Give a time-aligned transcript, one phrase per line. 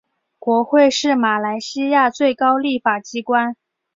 [0.39, 3.55] 国会是马来西亚最高立法机关。